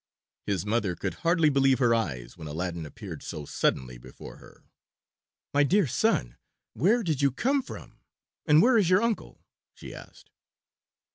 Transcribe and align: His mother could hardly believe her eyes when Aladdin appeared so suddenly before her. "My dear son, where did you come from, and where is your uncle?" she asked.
His 0.47 0.65
mother 0.65 0.95
could 0.95 1.13
hardly 1.21 1.47
believe 1.51 1.77
her 1.77 1.93
eyes 1.93 2.35
when 2.35 2.47
Aladdin 2.47 2.87
appeared 2.87 3.21
so 3.21 3.45
suddenly 3.45 3.99
before 3.99 4.37
her. 4.37 4.63
"My 5.53 5.61
dear 5.61 5.85
son, 5.85 6.37
where 6.73 7.03
did 7.03 7.21
you 7.21 7.29
come 7.29 7.61
from, 7.61 7.99
and 8.47 8.63
where 8.63 8.79
is 8.79 8.89
your 8.89 9.03
uncle?" 9.03 9.43
she 9.75 9.93
asked. 9.93 10.31